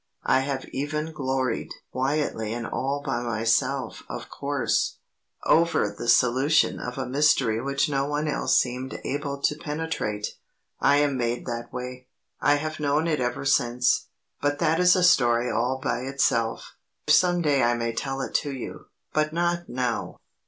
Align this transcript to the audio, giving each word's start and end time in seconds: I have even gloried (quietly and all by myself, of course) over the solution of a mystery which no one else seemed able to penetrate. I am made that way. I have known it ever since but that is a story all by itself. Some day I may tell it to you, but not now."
I 0.25 0.39
have 0.39 0.65
even 0.71 1.11
gloried 1.13 1.69
(quietly 1.91 2.55
and 2.55 2.65
all 2.65 3.03
by 3.05 3.21
myself, 3.21 4.01
of 4.09 4.29
course) 4.31 4.97
over 5.45 5.95
the 5.95 6.07
solution 6.07 6.79
of 6.79 6.97
a 6.97 7.05
mystery 7.05 7.61
which 7.61 7.87
no 7.87 8.07
one 8.07 8.27
else 8.27 8.57
seemed 8.59 8.99
able 9.03 9.39
to 9.43 9.55
penetrate. 9.57 10.37
I 10.79 10.95
am 10.97 11.17
made 11.17 11.45
that 11.45 11.71
way. 11.71 12.07
I 12.41 12.55
have 12.55 12.79
known 12.79 13.07
it 13.07 13.19
ever 13.19 13.45
since 13.45 14.07
but 14.41 14.57
that 14.57 14.79
is 14.79 14.95
a 14.95 15.03
story 15.03 15.51
all 15.51 15.77
by 15.79 15.99
itself. 15.99 16.75
Some 17.07 17.43
day 17.43 17.61
I 17.61 17.75
may 17.75 17.93
tell 17.93 18.21
it 18.21 18.33
to 18.37 18.51
you, 18.51 18.87
but 19.13 19.33
not 19.33 19.69
now." 19.69 20.17